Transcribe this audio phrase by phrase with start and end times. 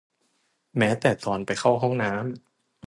[0.77, 2.21] แม้แต่ตอนไปเข้าห้องน้ำ